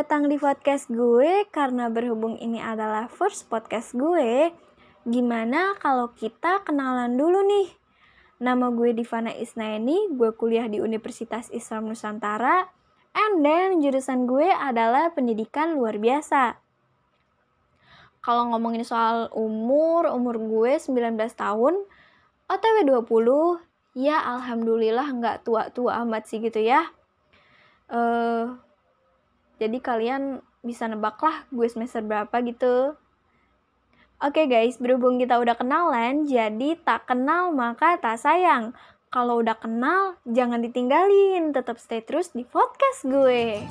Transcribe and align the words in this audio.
datang 0.00 0.32
di 0.32 0.40
podcast 0.40 0.88
gue 0.88 1.44
karena 1.52 1.92
berhubung 1.92 2.40
ini 2.40 2.56
adalah 2.56 3.04
first 3.12 3.52
podcast 3.52 3.92
gue. 3.92 4.48
Gimana 5.04 5.76
kalau 5.76 6.16
kita 6.16 6.64
kenalan 6.64 7.20
dulu 7.20 7.44
nih? 7.44 7.68
Nama 8.40 8.72
gue 8.72 8.96
Divana 8.96 9.28
Isnaini, 9.36 10.08
gue 10.16 10.32
kuliah 10.32 10.72
di 10.72 10.80
Universitas 10.80 11.52
Islam 11.52 11.92
Nusantara, 11.92 12.64
and 13.12 13.44
then 13.44 13.84
jurusan 13.84 14.24
gue 14.24 14.48
adalah 14.48 15.12
pendidikan 15.12 15.76
luar 15.76 16.00
biasa. 16.00 16.56
Kalau 18.24 18.56
ngomongin 18.56 18.88
soal 18.88 19.28
umur, 19.36 20.08
umur 20.08 20.40
gue 20.40 20.80
19 20.80 21.12
tahun, 21.36 21.76
OTW 22.48 23.04
20, 23.04 24.00
ya 24.00 24.16
alhamdulillah 24.16 25.12
nggak 25.12 25.44
tua-tua 25.44 26.00
amat 26.08 26.24
sih 26.24 26.40
gitu 26.40 26.64
ya. 26.64 26.88
Uh, 27.92 28.56
jadi 29.60 29.76
kalian 29.76 30.40
bisa 30.64 30.88
nebak 30.88 31.20
lah 31.20 31.44
gue 31.52 31.68
semester 31.68 32.00
berapa 32.00 32.32
gitu. 32.40 32.96
Oke 34.20 34.44
okay 34.44 34.46
guys, 34.48 34.76
berhubung 34.80 35.20
kita 35.20 35.40
udah 35.40 35.56
kenalan, 35.56 36.28
jadi 36.28 36.76
tak 36.80 37.08
kenal 37.08 37.52
maka 37.52 37.96
tak 38.00 38.20
sayang. 38.20 38.72
Kalau 39.10 39.42
udah 39.42 39.58
kenal, 39.58 40.20
jangan 40.22 40.62
ditinggalin. 40.62 41.50
Tetap 41.50 41.82
stay 41.82 41.98
terus 41.98 42.30
di 42.30 42.46
podcast 42.46 43.02
gue. 43.02 43.66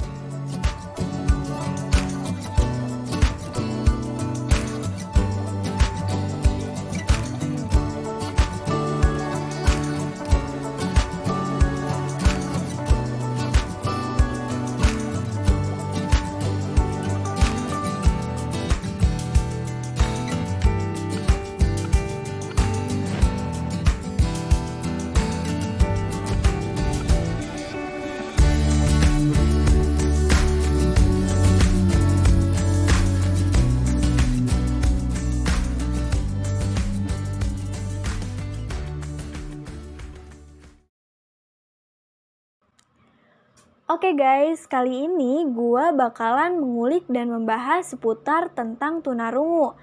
Oke 43.99 44.15
guys, 44.15 44.63
kali 44.63 45.11
ini 45.11 45.43
gue 45.51 45.85
bakalan 45.91 46.55
mengulik 46.55 47.03
dan 47.11 47.35
membahas 47.35 47.83
seputar 47.83 48.47
tentang 48.55 49.03
tunarungu. 49.03 49.75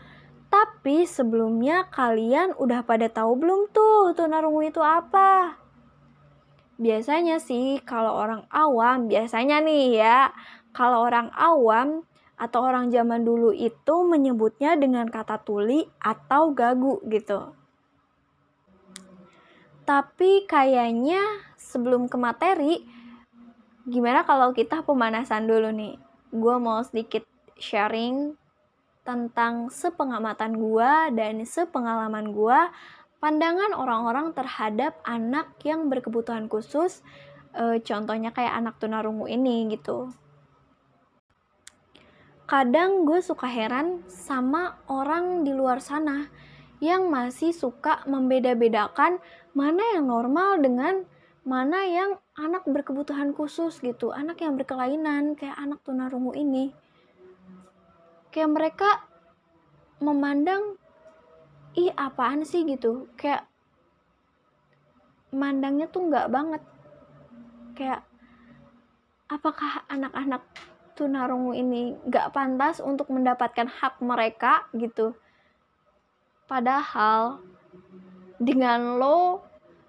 Tapi 0.48 1.04
sebelumnya 1.04 1.84
kalian 1.92 2.56
udah 2.56 2.80
pada 2.88 3.12
tahu 3.12 3.36
belum 3.36 3.68
tuh 3.76 4.16
tunarungu 4.16 4.64
itu 4.64 4.80
apa? 4.80 5.60
Biasanya 6.80 7.44
sih 7.44 7.76
kalau 7.84 8.16
orang 8.16 8.48
awam, 8.48 9.04
biasanya 9.04 9.60
nih 9.60 10.00
ya, 10.00 10.32
kalau 10.72 11.04
orang 11.04 11.28
awam 11.36 12.00
atau 12.40 12.72
orang 12.72 12.88
zaman 12.88 13.20
dulu 13.20 13.52
itu 13.52 14.00
menyebutnya 14.00 14.80
dengan 14.80 15.12
kata 15.12 15.44
tuli 15.44 15.84
atau 16.00 16.56
gagu 16.56 17.04
gitu. 17.12 17.52
Tapi 19.84 20.48
kayaknya 20.48 21.20
sebelum 21.60 22.08
ke 22.08 22.16
materi, 22.16 22.95
gimana 23.86 24.26
kalau 24.26 24.50
kita 24.50 24.82
pemanasan 24.82 25.46
dulu 25.46 25.70
nih? 25.70 25.96
Gue 26.34 26.56
mau 26.58 26.82
sedikit 26.82 27.22
sharing 27.56 28.36
tentang 29.06 29.70
sepengamatan 29.70 30.58
gue 30.58 30.92
dan 31.14 31.38
sepengalaman 31.46 32.34
gue 32.34 32.58
pandangan 33.22 33.72
orang-orang 33.72 34.34
terhadap 34.34 34.98
anak 35.06 35.54
yang 35.62 35.86
berkebutuhan 35.86 36.50
khusus 36.50 37.00
e, 37.54 37.80
contohnya 37.80 38.34
kayak 38.34 38.58
anak 38.58 38.74
tunarungu 38.82 39.30
ini 39.30 39.70
gitu 39.72 40.10
kadang 42.50 43.06
gue 43.06 43.22
suka 43.22 43.46
heran 43.46 44.02
sama 44.10 44.78
orang 44.90 45.46
di 45.46 45.54
luar 45.54 45.78
sana 45.78 46.28
yang 46.82 47.08
masih 47.08 47.56
suka 47.56 48.04
membeda-bedakan 48.04 49.22
mana 49.56 49.82
yang 49.96 50.10
normal 50.10 50.60
dengan 50.60 51.08
mana 51.46 51.86
yang 51.86 52.18
anak 52.34 52.66
berkebutuhan 52.66 53.30
khusus 53.30 53.78
gitu 53.78 54.10
anak 54.10 54.42
yang 54.42 54.58
berkelainan 54.58 55.38
kayak 55.38 55.54
anak 55.54 55.78
tunarungu 55.86 56.34
ini. 56.34 56.74
Kayak 58.34 58.50
mereka 58.50 58.90
memandang 60.02 60.74
ih 61.78 61.94
apaan 61.94 62.42
sih? 62.42 62.66
gitu. 62.66 63.06
Kayak 63.14 63.46
mandangnya 65.30 65.86
tuh 65.86 66.10
nggak 66.10 66.26
banget. 66.34 66.62
Kayak 67.78 68.02
apakah 69.30 69.86
anak-anak 69.86 70.42
tunarungu 70.98 71.54
ini 71.54 71.94
nggak 72.10 72.34
pantas 72.34 72.82
untuk 72.82 73.06
mendapatkan 73.14 73.70
hak 73.70 74.02
mereka? 74.02 74.66
gitu. 74.74 75.14
Padahal 76.50 77.38
dengan 78.42 78.98
lo 78.98 79.45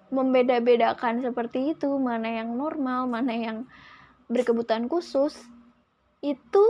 membeda-bedakan 0.08 1.20
seperti 1.20 1.76
itu 1.76 1.88
mana 2.00 2.40
yang 2.42 2.56
normal 2.56 3.04
mana 3.08 3.32
yang 3.32 3.58
berkebutuhan 4.28 4.88
khusus 4.88 5.36
itu 6.24 6.64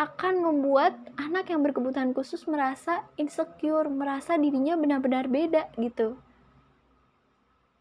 akan 0.00 0.40
membuat 0.40 0.96
anak 1.20 1.52
yang 1.52 1.60
berkebutuhan 1.60 2.16
khusus 2.16 2.48
merasa 2.48 3.04
insecure 3.20 3.90
merasa 3.92 4.40
dirinya 4.40 4.72
benar-benar 4.80 5.28
beda 5.28 5.68
gitu. 5.76 6.16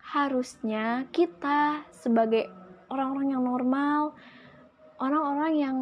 Harusnya 0.03 1.07
kita 1.15 1.87
sebagai 1.95 2.51
orang-orang 2.91 3.37
yang 3.37 3.43
normal 3.45 4.17
orang-orang 4.99 5.53
yang 5.55 5.77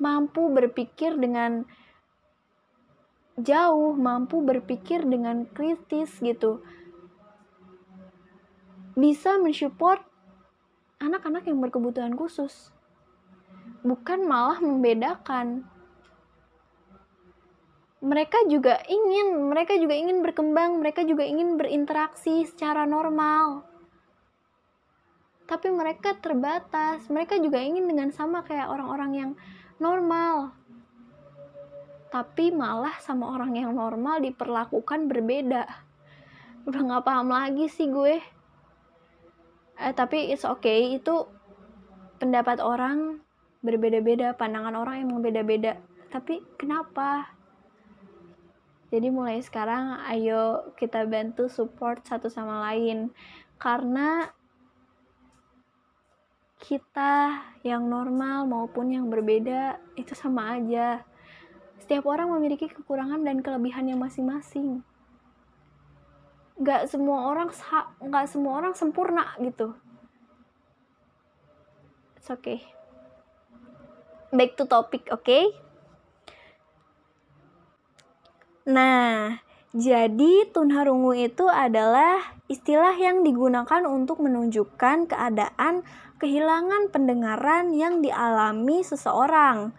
mampu 0.00 0.48
berpikir 0.48 1.12
dengan 1.20 1.68
jauh, 3.36 3.92
mampu 3.92 4.40
berpikir 4.40 5.04
dengan 5.04 5.44
kritis 5.44 6.16
gitu 6.24 6.64
bisa 8.96 9.36
mensupport 9.36 10.00
anak-anak 11.04 11.44
yang 11.44 11.60
berkebutuhan 11.60 12.16
khusus. 12.16 12.72
Bukan 13.84 14.24
malah 14.24 14.56
membedakan. 14.56 15.68
Mereka 18.00 18.48
juga 18.48 18.80
ingin 18.88 19.52
mereka 19.52 19.76
juga 19.76 19.92
ingin 19.92 20.24
berkembang 20.24 20.80
mereka 20.80 21.04
juga 21.04 21.28
ingin 21.28 21.60
berinteraksi 21.60 22.48
secara 22.48 22.88
normal. 22.88 23.68
Tapi 25.44 25.68
mereka 25.68 26.16
terbatas 26.16 27.04
mereka 27.12 27.36
juga 27.36 27.60
ingin 27.60 27.84
dengan 27.84 28.08
sama 28.16 28.40
kayak 28.48 28.72
orang-orang 28.72 29.12
yang 29.12 29.30
normal. 29.76 30.56
Tapi 32.08 32.48
malah 32.48 32.96
sama 33.04 33.28
orang 33.36 33.52
yang 33.60 33.76
normal 33.76 34.24
diperlakukan 34.24 35.04
berbeda. 35.04 35.68
Udah 36.64 36.80
gak 36.80 37.04
paham 37.04 37.28
lagi 37.28 37.68
sih 37.68 37.92
gue 37.92 38.35
eh, 39.80 39.92
tapi 39.92 40.32
it's 40.32 40.44
okay. 40.44 40.96
Itu 40.96 41.28
pendapat 42.16 42.60
orang 42.64 43.20
berbeda-beda 43.60 44.36
pandangan 44.36 44.76
orang 44.76 45.02
emang 45.04 45.20
beda-beda. 45.20 45.80
Tapi 46.12 46.40
kenapa? 46.56 47.32
Jadi 48.88 49.10
mulai 49.10 49.42
sekarang 49.42 49.98
ayo 50.06 50.72
kita 50.78 51.02
bantu 51.04 51.50
support 51.50 52.06
satu 52.06 52.30
sama 52.30 52.70
lain. 52.70 53.10
Karena 53.58 54.30
kita 56.62 57.44
yang 57.62 57.86
normal 57.86 58.48
maupun 58.48 58.94
yang 58.94 59.10
berbeda 59.12 59.76
itu 59.98 60.16
sama 60.16 60.56
aja. 60.56 61.04
Setiap 61.82 62.08
orang 62.08 62.32
memiliki 62.32 62.66
kekurangan 62.66 63.20
dan 63.22 63.44
kelebihannya 63.44 63.94
masing-masing 63.94 64.80
nggak 66.66 66.90
semua 66.90 67.30
orang 67.30 67.54
nggak 68.02 68.26
semua 68.26 68.58
orang 68.58 68.74
sempurna 68.74 69.38
gitu 69.38 69.70
it's 72.18 72.26
okay 72.26 72.58
back 74.34 74.58
to 74.58 74.66
topic 74.66 75.06
oke 75.14 75.22
okay? 75.22 75.46
nah 78.66 79.38
jadi 79.76 80.48
tunarungu 80.50 81.14
itu 81.14 81.46
adalah 81.46 82.34
istilah 82.50 82.98
yang 82.98 83.22
digunakan 83.22 83.84
untuk 83.86 84.24
menunjukkan 84.24 85.06
keadaan 85.06 85.86
kehilangan 86.16 86.88
pendengaran 86.88 87.76
yang 87.76 88.00
dialami 88.00 88.80
seseorang. 88.80 89.76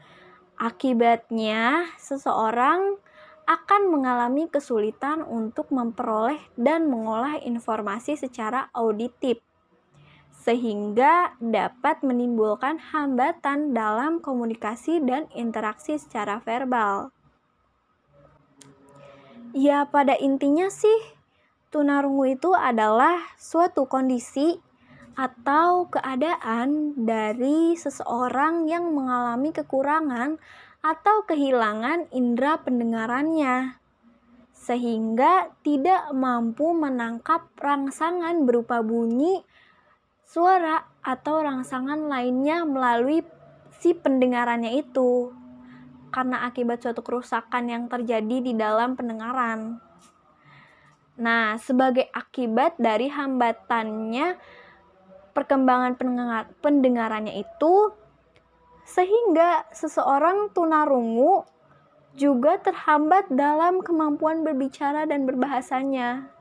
Akibatnya, 0.54 1.90
seseorang 1.98 3.02
akan 3.48 3.88
mengalami 3.88 4.52
kesulitan 4.52 5.24
untuk 5.24 5.72
memperoleh 5.72 6.38
dan 6.60 6.92
mengolah 6.92 7.40
informasi 7.40 8.20
secara 8.20 8.68
auditif. 8.76 9.40
sehingga 10.48 11.36
dapat 11.44 12.08
menimbulkan 12.08 12.80
hambatan 12.80 13.76
dalam 13.76 14.24
komunikasi 14.24 15.04
dan 15.04 15.28
interaksi 15.36 16.00
secara 16.00 16.40
verbal. 16.40 17.12
Ya, 19.52 19.84
pada 19.92 20.16
intinya 20.16 20.72
sih, 20.72 20.96
tunarungu 21.68 22.32
itu 22.32 22.56
adalah 22.56 23.20
suatu 23.36 23.92
kondisi 23.92 24.56
atau 25.18 25.92
keadaan 25.92 26.94
dari 26.96 27.74
seseorang 27.74 28.70
yang 28.72 28.94
mengalami 28.94 29.50
kekurangan 29.50 30.40
atau 30.88 31.28
kehilangan 31.28 32.16
indera 32.16 32.64
pendengarannya, 32.64 33.76
sehingga 34.56 35.52
tidak 35.60 36.16
mampu 36.16 36.72
menangkap 36.72 37.52
rangsangan 37.60 38.48
berupa 38.48 38.80
bunyi, 38.80 39.44
suara, 40.24 40.88
atau 41.04 41.44
rangsangan 41.44 42.08
lainnya 42.08 42.64
melalui 42.64 43.20
si 43.84 43.92
pendengarannya 43.92 44.80
itu 44.80 45.36
karena 46.08 46.48
akibat 46.48 46.80
suatu 46.80 47.04
kerusakan 47.04 47.68
yang 47.68 47.84
terjadi 47.92 48.40
di 48.40 48.56
dalam 48.56 48.96
pendengaran. 48.96 49.84
Nah, 51.20 51.60
sebagai 51.60 52.08
akibat 52.16 52.80
dari 52.80 53.12
hambatannya 53.12 54.40
perkembangan 55.36 55.94
pendengar, 56.00 56.44
pendengarannya 56.64 57.44
itu 57.44 57.92
sehingga 58.88 59.68
seseorang 59.76 60.56
tunarungu 60.56 61.44
juga 62.16 62.56
terhambat 62.64 63.28
dalam 63.28 63.84
kemampuan 63.84 64.48
berbicara 64.48 65.04
dan 65.04 65.28
berbahasanya. 65.28 66.32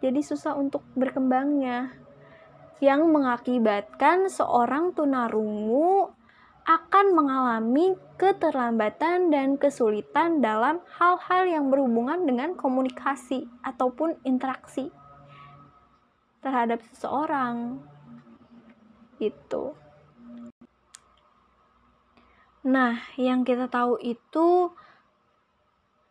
Jadi 0.00 0.20
susah 0.24 0.56
untuk 0.56 0.86
berkembangnya 0.96 1.92
yang 2.80 3.12
mengakibatkan 3.12 4.32
seorang 4.32 4.96
tunarungu 4.96 6.08
akan 6.64 7.06
mengalami 7.12 7.98
keterlambatan 8.16 9.28
dan 9.28 9.60
kesulitan 9.60 10.40
dalam 10.40 10.80
hal-hal 10.96 11.44
yang 11.44 11.68
berhubungan 11.68 12.24
dengan 12.24 12.56
komunikasi 12.56 13.44
ataupun 13.60 14.16
interaksi 14.24 14.88
terhadap 16.40 16.80
seseorang 16.94 17.84
itu. 19.20 19.89
Nah, 22.70 23.02
yang 23.18 23.42
kita 23.42 23.66
tahu 23.66 23.98
itu 23.98 24.70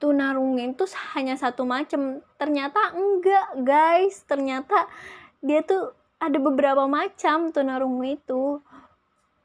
tunarungu 0.04 0.60
itu 0.60 0.84
hanya 1.16 1.40
satu 1.40 1.64
macam. 1.64 2.20
Ternyata 2.36 2.92
enggak, 2.92 3.64
guys. 3.64 4.28
Ternyata 4.28 4.92
dia 5.40 5.64
tuh 5.64 5.96
ada 6.20 6.36
beberapa 6.36 6.84
macam 6.84 7.56
tunarungu 7.56 8.04
itu. 8.04 8.60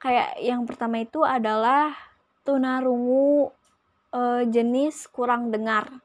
Kayak 0.03 0.43
yang 0.43 0.67
pertama 0.67 1.07
itu 1.07 1.23
adalah 1.23 1.95
tunarungu 2.43 3.55
e, 4.11 4.51
jenis 4.51 5.07
kurang 5.07 5.55
dengar. 5.55 6.03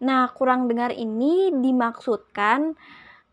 Nah, 0.00 0.32
kurang 0.32 0.64
dengar 0.70 0.94
ini 0.94 1.50
dimaksudkan 1.50 2.78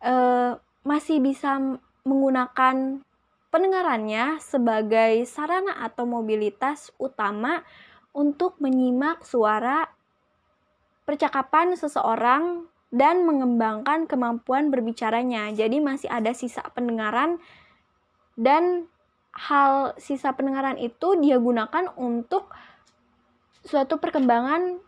uh, 0.02 0.58
masih 0.82 1.22
bisa 1.22 1.62
menggunakan 2.06 3.06
pendengarannya 3.56 4.44
sebagai 4.44 5.24
sarana 5.24 5.80
atau 5.80 6.04
mobilitas 6.04 6.92
utama 7.00 7.64
untuk 8.12 8.60
menyimak 8.60 9.24
suara 9.24 9.88
percakapan 11.08 11.72
seseorang 11.80 12.68
dan 12.92 13.24
mengembangkan 13.24 14.12
kemampuan 14.12 14.68
berbicaranya. 14.76 15.56
Jadi 15.56 15.80
masih 15.80 16.12
ada 16.12 16.36
sisa 16.36 16.68
pendengaran 16.76 17.40
dan 18.36 18.92
hal 19.32 19.96
sisa 20.04 20.36
pendengaran 20.36 20.76
itu 20.76 21.16
dia 21.24 21.40
gunakan 21.40 21.96
untuk 21.96 22.52
suatu 23.64 24.04
perkembangan 24.04 24.84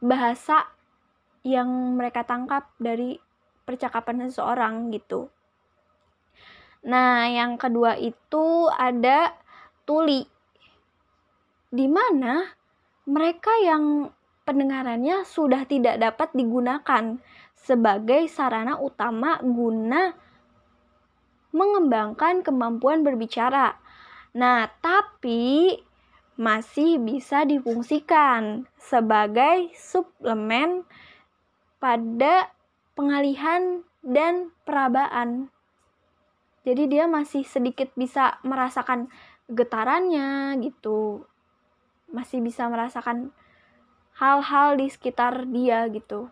bahasa 0.00 0.64
yang 1.44 1.68
mereka 2.00 2.24
tangkap 2.24 2.72
dari 2.80 3.20
percakapan 3.68 4.32
seseorang 4.32 4.88
gitu. 4.96 5.28
Nah, 6.80 7.28
yang 7.28 7.60
kedua 7.60 8.00
itu 8.00 8.68
ada 8.72 9.36
tuli. 9.84 10.24
Di 11.70 11.86
mana 11.86 12.48
mereka 13.04 13.52
yang 13.60 14.08
pendengarannya 14.48 15.22
sudah 15.28 15.68
tidak 15.68 16.00
dapat 16.00 16.32
digunakan 16.32 17.20
sebagai 17.54 18.26
sarana 18.26 18.80
utama 18.80 19.38
guna 19.44 20.16
mengembangkan 21.52 22.40
kemampuan 22.40 23.04
berbicara. 23.04 23.76
Nah, 24.34 24.70
tapi 24.80 25.76
masih 26.40 26.96
bisa 27.02 27.44
difungsikan 27.44 28.64
sebagai 28.80 29.68
suplemen 29.76 30.88
pada 31.76 32.48
pengalihan 32.96 33.84
dan 34.00 34.48
perabaan. 34.64 35.52
Jadi 36.60 36.92
dia 36.92 37.08
masih 37.08 37.44
sedikit 37.48 37.88
bisa 37.96 38.36
merasakan 38.44 39.08
getarannya 39.48 40.60
gitu. 40.60 41.24
Masih 42.12 42.44
bisa 42.44 42.68
merasakan 42.68 43.32
hal-hal 44.20 44.76
di 44.76 44.92
sekitar 44.92 45.48
dia 45.48 45.88
gitu. 45.88 46.28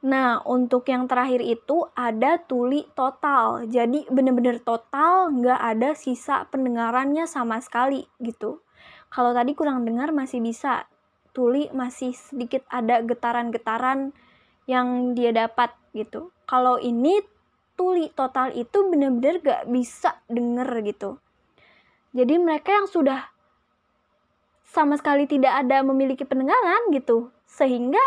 Nah, 0.00 0.40
untuk 0.48 0.88
yang 0.88 1.04
terakhir 1.04 1.44
itu 1.44 1.84
ada 1.92 2.40
tuli 2.40 2.88
total. 2.96 3.68
Jadi 3.68 4.08
bener-bener 4.08 4.56
total 4.64 5.28
nggak 5.28 5.60
ada 5.60 5.92
sisa 5.92 6.48
pendengarannya 6.48 7.28
sama 7.28 7.60
sekali 7.60 8.08
gitu. 8.16 8.64
Kalau 9.12 9.36
tadi 9.36 9.52
kurang 9.52 9.84
dengar 9.84 10.08
masih 10.16 10.40
bisa 10.40 10.88
tuli 11.36 11.68
masih 11.76 12.16
sedikit 12.16 12.64
ada 12.72 13.04
getaran-getaran 13.04 14.16
yang 14.64 15.12
dia 15.12 15.36
dapat 15.36 15.76
gitu. 15.92 16.32
Kalau 16.48 16.80
ini 16.80 17.20
tuli. 17.80 18.12
Total 18.12 18.52
itu 18.52 18.92
benar-benar 18.92 19.40
gak 19.40 19.62
bisa 19.72 20.20
denger 20.28 20.68
gitu. 20.84 21.16
Jadi 22.12 22.36
mereka 22.36 22.76
yang 22.76 22.84
sudah 22.84 23.32
sama 24.68 25.00
sekali 25.00 25.24
tidak 25.24 25.64
ada 25.64 25.80
memiliki 25.80 26.28
pendengaran 26.28 26.92
gitu, 26.92 27.32
sehingga 27.48 28.02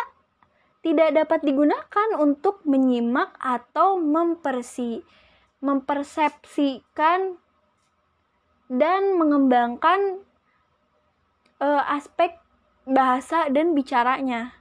tidak 0.86 1.16
dapat 1.16 1.42
digunakan 1.42 2.10
untuk 2.22 2.62
menyimak 2.70 3.34
atau 3.42 3.98
mempersi 3.98 5.02
mempersepsikan 5.64 7.40
dan 8.68 9.16
mengembangkan 9.16 10.20
uh, 11.64 11.84
aspek 11.88 12.36
bahasa 12.84 13.48
dan 13.48 13.72
bicaranya. 13.72 14.52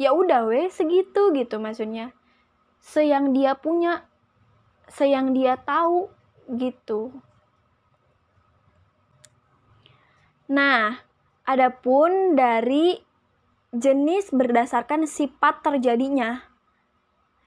Ya 0.00 0.16
udah 0.16 0.48
weh 0.48 0.72
segitu 0.72 1.36
gitu 1.36 1.60
maksudnya. 1.60 2.16
Seyang 2.80 3.36
dia 3.36 3.52
punya 3.54 4.08
seyang 4.92 5.32
dia 5.32 5.56
tahu 5.56 6.12
gitu. 6.52 7.12
Nah 10.52 11.00
adapun 11.48 12.36
dari 12.36 13.00
jenis 13.72 14.28
berdasarkan 14.30 15.08
sifat 15.08 15.64
terjadinya. 15.64 16.44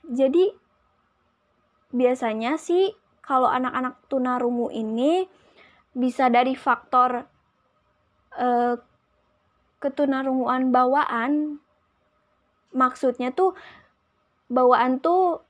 Jadi 0.09 0.49
biasanya 1.93 2.57
sih 2.57 2.89
kalau 3.21 3.49
anak-anak 3.49 4.01
tunarungu 4.09 4.73
ini 4.73 5.29
bisa 5.95 6.27
dari 6.27 6.57
faktor 6.57 7.23
uh, 8.35 8.75
ketunarunguan 9.79 10.73
bawaan 10.73 11.61
maksudnya 12.75 13.31
tuh 13.31 13.55
bawaan 14.51 14.99
tuh 14.99 15.44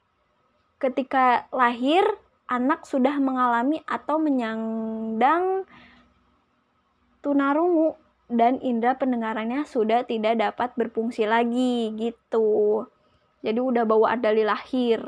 ketika 0.77 1.49
lahir 1.49 2.03
anak 2.45 2.85
sudah 2.85 3.17
mengalami 3.17 3.81
atau 3.89 4.21
menyandang 4.21 5.65
tunarungu 7.25 7.97
dan 8.29 8.61
indera 8.61 8.93
pendengarannya 8.97 9.65
sudah 9.65 10.05
tidak 10.05 10.37
dapat 10.37 10.73
berfungsi 10.77 11.25
lagi 11.25 11.93
gitu. 11.97 12.85
Jadi 13.41 13.59
udah 13.61 13.85
bawaan 13.85 14.21
dari 14.21 14.45
lahir. 14.45 15.01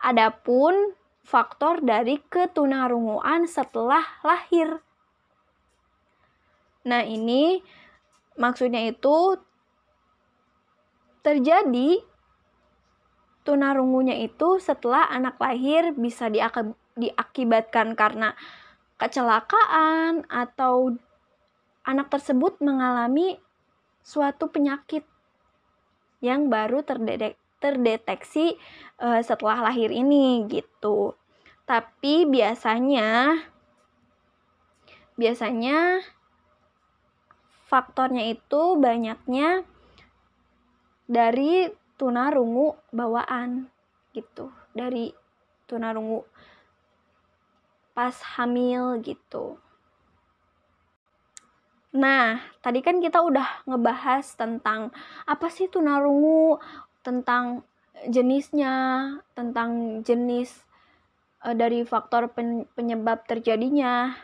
Adapun 0.00 0.94
faktor 1.22 1.82
dari 1.82 2.18
ketunarunguan 2.30 3.46
setelah 3.46 4.02
lahir. 4.22 4.82
Nah, 6.86 7.04
ini 7.04 7.60
Maksudnya 8.40 8.88
itu 8.88 9.36
terjadi 11.20 12.00
tunarungunya 13.50 14.14
itu 14.22 14.62
setelah 14.62 15.10
anak 15.10 15.34
lahir 15.42 15.90
bisa 15.98 16.30
diakibatkan 16.94 17.98
karena 17.98 18.38
kecelakaan 18.94 20.22
atau 20.30 20.94
anak 21.82 22.14
tersebut 22.14 22.62
mengalami 22.62 23.42
suatu 24.06 24.46
penyakit 24.54 25.02
yang 26.22 26.46
baru 26.46 26.86
terdetek 26.86 27.34
terdeteksi 27.58 28.54
uh, 29.02 29.18
setelah 29.18 29.66
lahir 29.66 29.90
ini 29.90 30.46
gitu. 30.46 31.18
Tapi 31.66 32.30
biasanya 32.30 33.34
biasanya 35.18 36.06
faktornya 37.66 38.30
itu 38.30 38.78
banyaknya 38.78 39.66
dari 41.10 41.79
tunarungu 42.00 42.80
bawaan 42.88 43.68
gitu, 44.16 44.48
dari 44.72 45.12
tunarungu 45.68 46.24
pas 47.92 48.16
hamil 48.40 49.04
gitu. 49.04 49.60
Nah, 51.90 52.40
tadi 52.64 52.80
kan 52.80 53.02
kita 53.02 53.20
udah 53.20 53.66
ngebahas 53.68 54.24
tentang 54.38 54.94
apa 55.26 55.46
sih 55.52 55.68
tunarungu, 55.68 56.56
tentang 57.04 57.66
jenisnya, 58.08 59.18
tentang 59.36 60.00
jenis 60.06 60.54
e, 61.42 61.52
dari 61.52 61.82
faktor 61.82 62.30
pen, 62.30 62.64
penyebab 62.78 63.26
terjadinya. 63.26 64.14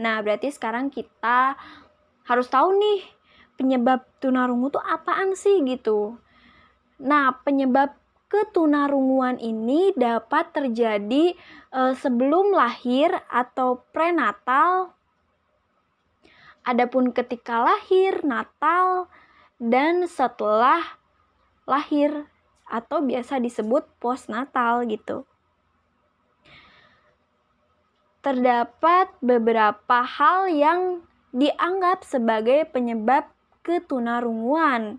Nah, 0.00 0.16
berarti 0.24 0.48
sekarang 0.50 0.88
kita 0.88 1.54
harus 2.26 2.48
tahu 2.48 2.74
nih 2.74 3.00
penyebab 3.60 4.02
tunarungu 4.18 4.72
itu 4.72 4.80
apaan 4.80 5.36
sih 5.36 5.60
gitu. 5.68 6.16
Nah, 7.00 7.36
penyebab 7.44 7.92
ketunarunguan 8.26 9.38
ini 9.38 9.92
dapat 9.94 10.50
terjadi 10.50 11.36
e, 11.70 11.80
sebelum 11.94 12.50
lahir 12.56 13.12
atau 13.30 13.84
prenatal 13.94 14.96
Adapun 16.66 17.14
ketika 17.14 17.62
lahir, 17.62 18.26
Natal, 18.26 19.06
dan 19.62 20.10
setelah 20.10 20.98
lahir 21.62 22.26
atau 22.66 22.98
biasa 23.06 23.38
disebut 23.38 23.86
postnatal 24.02 24.82
gitu. 24.90 25.22
Terdapat 28.18 29.14
beberapa 29.22 30.02
hal 30.02 30.50
yang 30.50 31.06
dianggap 31.30 32.02
sebagai 32.02 32.66
penyebab 32.74 33.30
ketunarunguan, 33.62 34.98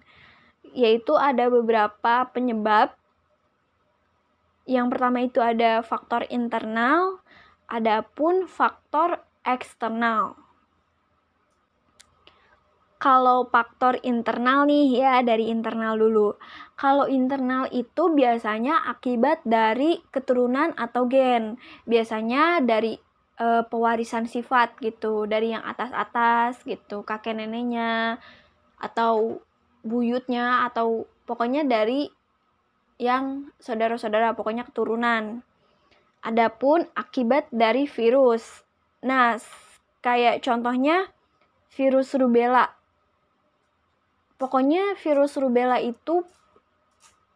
yaitu 0.77 1.17
ada 1.17 1.49
beberapa 1.49 2.29
penyebab. 2.29 2.93
Yang 4.69 4.87
pertama 4.93 5.25
itu 5.25 5.41
ada 5.41 5.81
faktor 5.81 6.29
internal, 6.29 7.17
adapun 7.65 8.45
faktor 8.45 9.25
eksternal 9.41 10.37
kalau 12.97 13.45
faktor 13.53 14.01
internal 14.01 14.65
nih 14.65 15.05
ya 15.05 15.21
dari 15.21 15.53
internal 15.53 15.97
dulu. 15.97 16.33
Kalau 16.73 17.05
internal 17.05 17.69
itu 17.69 18.09
biasanya 18.09 18.89
akibat 18.89 19.45
dari 19.45 20.01
keturunan 20.09 20.73
atau 20.73 21.05
gen. 21.05 21.61
Biasanya 21.85 22.65
dari 22.65 22.97
e, 23.37 23.47
pewarisan 23.69 24.25
sifat 24.25 24.81
gitu, 24.81 25.29
dari 25.29 25.53
yang 25.53 25.61
atas-atas 25.61 26.65
gitu, 26.65 27.05
kakek 27.05 27.37
neneknya 27.37 28.17
atau 28.81 29.41
buyutnya 29.81 30.65
atau 30.69 31.09
pokoknya 31.27 31.65
dari 31.65 32.09
yang 32.97 33.53
saudara-saudara, 33.61 34.33
pokoknya 34.33 34.65
keturunan. 34.65 35.45
Adapun 36.25 36.89
akibat 36.97 37.45
dari 37.53 37.85
virus. 37.85 38.65
Nah, 39.05 39.37
kayak 40.01 40.41
contohnya 40.41 41.09
virus 41.77 42.15
rubella 42.17 42.77
pokoknya 44.37 44.95
virus 45.01 45.35
rubella 45.37 45.81
itu 45.81 46.23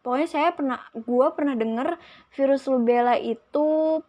pokoknya 0.02 0.28
saya 0.30 0.50
pernah 0.54 0.80
gue 0.94 1.26
pernah 1.34 1.54
denger 1.58 1.98
virus 2.34 2.66
rubella 2.66 3.18
itu 3.18 4.00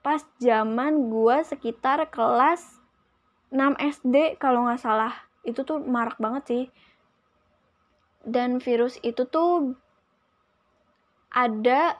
pas 0.00 0.24
zaman 0.40 1.12
gue 1.12 1.36
sekitar 1.44 2.08
kelas 2.08 2.80
6 3.52 3.80
SD 4.00 4.40
kalau 4.40 4.68
nggak 4.68 4.80
salah 4.80 5.12
itu 5.44 5.64
tuh 5.64 5.80
marak 5.84 6.16
banget 6.20 6.42
sih 6.48 6.64
dan 8.28 8.60
virus 8.60 9.00
itu 9.00 9.24
tuh 9.24 9.72
ada 11.32 11.96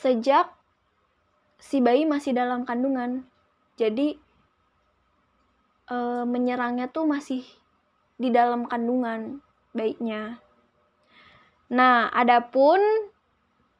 sejak 0.00 0.48
si 1.60 1.84
bayi 1.84 2.08
masih 2.08 2.32
dalam 2.32 2.64
kandungan 2.64 3.28
jadi 3.76 4.16
e, 5.88 5.96
menyerangnya 6.24 6.88
tuh 6.88 7.04
masih 7.04 7.44
di 8.20 8.28
dalam 8.28 8.68
kandungan 8.68 9.40
baiknya. 9.72 10.36
Nah, 11.72 12.12
adapun 12.12 12.76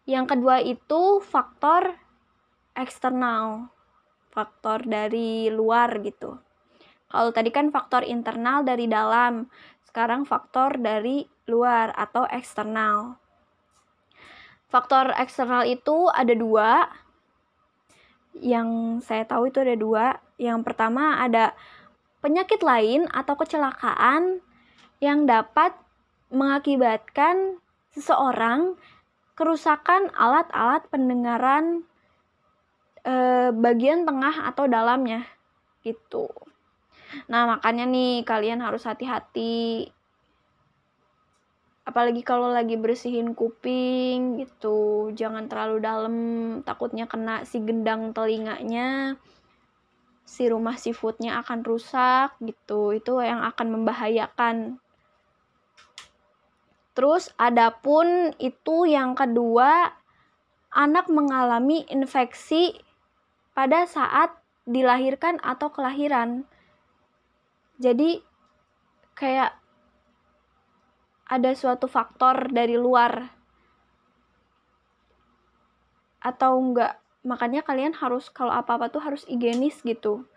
yang 0.09 0.25
kedua 0.25 0.65
itu 0.65 1.21
faktor 1.21 1.93
eksternal, 2.73 3.69
faktor 4.33 4.89
dari 4.89 5.53
luar 5.53 6.01
gitu. 6.01 6.41
Kalau 7.11 7.35
tadi 7.35 7.51
kan 7.51 7.75
faktor 7.75 8.07
internal 8.07 8.63
dari 8.63 8.87
dalam, 8.87 9.51
sekarang 9.83 10.23
faktor 10.23 10.79
dari 10.79 11.27
luar 11.51 11.91
atau 11.99 12.23
eksternal. 12.31 13.19
Faktor 14.71 15.11
eksternal 15.19 15.67
itu 15.67 16.07
ada 16.15 16.31
dua. 16.31 16.87
Yang 18.39 19.03
saya 19.03 19.27
tahu 19.27 19.51
itu 19.51 19.59
ada 19.59 19.75
dua. 19.75 20.07
Yang 20.39 20.63
pertama 20.63 21.19
ada 21.19 21.59
penyakit 22.23 22.63
lain 22.63 23.11
atau 23.11 23.35
kecelakaan 23.35 24.39
yang 25.03 25.27
dapat 25.27 25.75
mengakibatkan 26.31 27.59
seseorang 27.91 28.79
kerusakan 29.35 30.15
alat-alat 30.15 30.87
pendengaran 30.93 31.83
e, 33.03 33.15
bagian 33.51 34.07
tengah 34.07 34.47
atau 34.47 34.71
dalamnya 34.71 35.27
gitu. 35.83 36.29
Nah, 37.27 37.57
makanya 37.57 37.85
nih 37.87 38.23
kalian 38.23 38.63
harus 38.63 38.87
hati-hati. 38.87 39.91
Apalagi 41.87 42.23
kalau 42.23 42.53
lagi 42.53 42.79
bersihin 42.79 43.35
kuping 43.35 44.39
gitu 44.39 45.11
jangan 45.17 45.51
terlalu 45.51 45.83
dalam 45.83 46.15
takutnya 46.63 47.11
kena 47.11 47.43
si 47.43 47.59
gendang 47.59 48.15
telinganya 48.15 49.19
si 50.23 50.47
rumah 50.47 50.79
seafoodnya 50.79 51.43
akan 51.43 51.67
rusak 51.67 52.39
gitu. 52.39 52.95
Itu 52.95 53.19
yang 53.19 53.43
akan 53.43 53.75
membahayakan. 53.75 54.79
Terus 56.95 57.35
adapun 57.35 58.31
itu 58.39 58.87
yang 58.87 59.19
kedua 59.19 59.91
anak 60.71 61.11
mengalami 61.11 61.83
infeksi 61.91 62.79
pada 63.51 63.91
saat 63.91 64.31
dilahirkan 64.63 65.43
atau 65.43 65.75
kelahiran 65.75 66.47
jadi 67.81 68.21
kayak 69.17 69.57
ada 71.25 71.51
suatu 71.57 71.89
faktor 71.89 72.53
dari 72.53 72.77
luar. 72.77 73.33
Atau 76.21 76.61
enggak 76.61 77.01
makanya 77.25 77.65
kalian 77.65 77.97
harus 77.97 78.29
kalau 78.29 78.53
apa-apa 78.53 78.93
tuh 78.93 79.01
harus 79.01 79.25
higienis 79.25 79.81
gitu. 79.81 80.29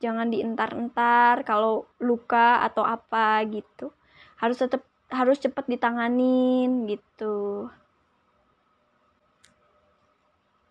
Jangan 0.00 0.32
dientar-entar 0.32 1.44
kalau 1.44 1.84
luka 2.00 2.64
atau 2.64 2.84
apa 2.88 3.44
gitu. 3.52 3.92
Harus 4.40 4.64
tetap 4.64 4.80
harus 5.12 5.36
cepat 5.36 5.68
ditanganin 5.68 6.88
gitu. 6.88 7.68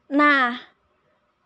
Nah 0.09 0.74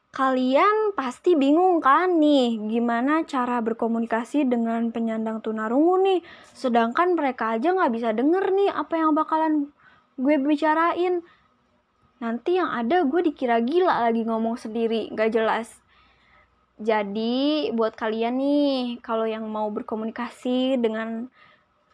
kalian 0.09 0.97
pasti 0.97 1.37
bingung 1.37 1.77
kan 1.85 2.17
nih 2.17 2.57
gimana 2.65 3.21
cara 3.29 3.61
berkomunikasi 3.61 4.49
dengan 4.49 4.89
penyandang 4.89 5.39
tunarungu 5.45 6.01
nih? 6.01 6.19
Sedangkan 6.57 7.13
mereka 7.13 7.55
aja 7.57 7.73
nggak 7.73 7.93
bisa 7.93 8.09
denger 8.11 8.49
nih 8.49 8.69
apa 8.73 8.93
yang 8.97 9.13
bakalan 9.13 9.69
gue 10.17 10.35
bicarain. 10.41 11.21
Nanti 12.19 12.59
yang 12.59 12.73
ada 12.73 13.05
gue 13.07 13.21
dikira 13.31 13.63
gila 13.63 14.09
lagi 14.09 14.27
ngomong 14.27 14.59
sendiri 14.59 15.07
gak 15.15 15.31
jelas. 15.31 15.79
Jadi 16.79 17.71
buat 17.71 17.95
kalian 17.95 18.39
nih 18.39 18.99
kalau 18.99 19.23
yang 19.23 19.47
mau 19.47 19.71
berkomunikasi 19.71 20.79
dengan 20.79 21.31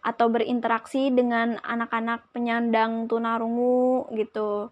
atau 0.05 0.29
berinteraksi 0.29 1.09
dengan 1.09 1.57
anak-anak 1.65 2.29
penyandang 2.29 3.09
tunarungu 3.09 4.05
gitu 4.13 4.69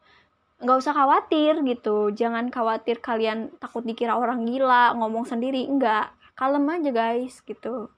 nggak 0.64 0.80
usah 0.80 0.96
khawatir 0.96 1.60
gitu. 1.68 2.10
Jangan 2.16 2.48
khawatir 2.48 3.04
kalian 3.04 3.52
takut 3.60 3.84
dikira 3.84 4.16
orang 4.16 4.48
gila 4.48 4.96
ngomong 4.96 5.28
sendiri. 5.28 5.68
Enggak 5.68 6.16
kalem 6.34 6.66
aja 6.72 6.90
guys 6.90 7.44
gitu. 7.44 7.92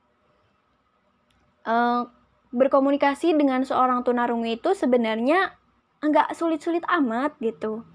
Uh, 1.65 2.09
berkomunikasi 2.49 3.37
dengan 3.37 3.61
seorang 3.65 4.01
tunarungu 4.01 4.49
itu 4.49 4.73
sebenarnya 4.73 5.53
nggak 6.01 6.33
sulit-sulit 6.33 6.81
amat 6.89 7.37
gitu. 7.41 7.85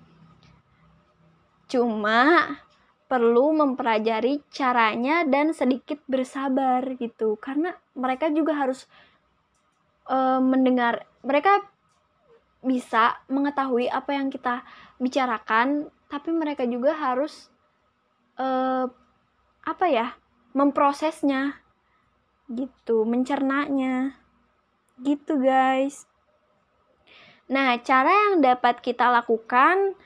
Cuma 1.70 2.58
perlu 3.10 3.50
mempelajari 3.50 4.42
caranya 4.54 5.26
dan 5.26 5.50
sedikit 5.50 5.98
bersabar 6.06 6.94
gitu. 6.94 7.34
Karena 7.42 7.74
mereka 7.98 8.30
juga 8.30 8.54
harus 8.54 8.86
uh, 10.06 10.38
mendengar 10.38 11.06
mereka 11.26 11.62
bisa 12.60 13.16
mengetahui 13.32 13.88
apa 13.88 14.12
yang 14.12 14.28
kita 14.28 14.60
bicarakan 15.00 15.88
tapi 16.12 16.28
mereka 16.34 16.68
juga 16.68 16.92
harus 16.92 17.48
uh, 18.36 18.84
apa 19.64 19.86
ya 19.88 20.16
memprosesnya 20.52 21.56
gitu 22.50 23.06
mencernanya 23.06 24.18
gitu 25.00 25.40
guys. 25.40 26.04
Nah 27.48 27.78
cara 27.80 28.10
yang 28.10 28.44
dapat 28.44 28.82
kita 28.84 29.08
lakukan 29.08 29.96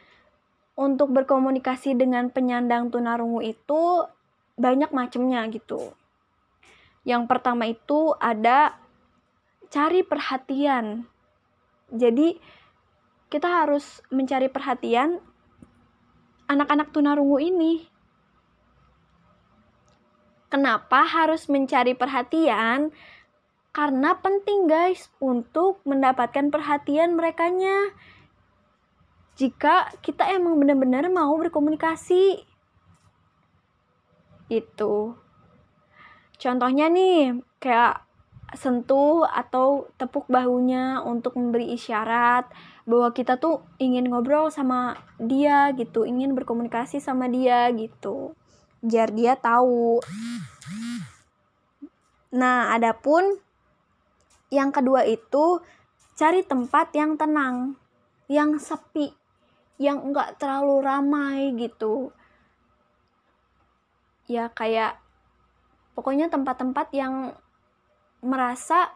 untuk 0.75 1.11
berkomunikasi 1.15 1.95
dengan 1.95 2.31
penyandang 2.31 2.91
tunarungu 2.91 3.43
itu 3.43 4.07
banyak 4.55 4.91
macamnya 4.95 5.43
gitu. 5.51 5.95
Yang 7.03 7.23
pertama 7.27 7.67
itu 7.67 8.15
ada 8.19 8.79
cari 9.71 10.07
perhatian 10.07 11.07
jadi 11.93 12.39
kita 13.29 13.49
harus 13.51 14.01
mencari 14.15 14.47
perhatian 14.47 15.19
anak-anak 16.47 16.93
tunarungu 16.93 17.41
ini. 17.41 17.89
Kenapa 20.53 21.03
harus 21.03 21.51
mencari 21.51 21.99
perhatian? 21.99 22.95
Karena 23.75 24.15
penting 24.23 24.71
guys 24.71 25.11
untuk 25.19 25.83
mendapatkan 25.83 26.47
perhatian 26.47 27.19
merekanya. 27.19 27.91
Jika 29.35 29.91
kita 29.99 30.31
emang 30.31 30.63
benar-benar 30.63 31.11
mau 31.11 31.35
berkomunikasi. 31.35 32.47
Itu. 34.47 35.19
Contohnya 36.39 36.87
nih, 36.87 37.43
kayak 37.59 38.04
sentuh 38.53 39.25
atau 39.25 39.89
tepuk 39.97 40.29
bahunya 40.29 41.01
untuk 41.01 41.41
memberi 41.41 41.73
isyarat 41.73 42.47
bahwa 42.85 43.09
kita 43.17 43.41
tuh 43.41 43.65
ingin 43.81 44.13
ngobrol 44.13 44.53
sama 44.53 45.01
dia 45.17 45.73
gitu, 45.73 46.05
ingin 46.05 46.37
berkomunikasi 46.37 47.01
sama 47.01 47.27
dia 47.33 47.73
gitu. 47.73 48.37
Biar 48.85 49.09
dia 49.17 49.35
tahu. 49.41 50.05
Nah, 52.35 52.77
adapun 52.77 53.41
yang 54.53 54.71
kedua 54.71 55.09
itu 55.09 55.65
cari 56.15 56.45
tempat 56.47 56.95
yang 56.95 57.17
tenang, 57.19 57.75
yang 58.31 58.61
sepi, 58.61 59.11
yang 59.81 60.05
enggak 60.05 60.39
terlalu 60.39 60.85
ramai 60.85 61.51
gitu. 61.59 62.15
Ya 64.31 64.53
kayak 64.53 65.01
pokoknya 65.99 66.31
tempat-tempat 66.31 66.91
yang 66.95 67.35
merasa 68.25 68.91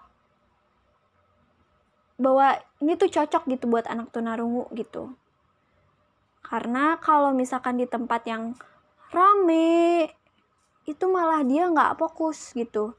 bahwa 2.19 2.59
ini 2.83 2.99
tuh 2.99 3.13
cocok 3.13 3.47
gitu 3.47 3.71
buat 3.71 3.87
anak 3.87 4.11
tunarungu 4.11 4.67
gitu. 4.75 5.15
Karena 6.43 6.99
kalau 6.99 7.31
misalkan 7.37 7.79
di 7.79 7.87
tempat 7.87 8.27
yang 8.27 8.57
rame, 9.15 10.11
itu 10.89 11.05
malah 11.07 11.45
dia 11.45 11.69
nggak 11.69 12.01
fokus 12.01 12.57
gitu. 12.57 12.97